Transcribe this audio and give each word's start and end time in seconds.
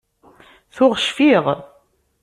Tuɣ 0.75 0.93
cfiɣ. 1.05 1.45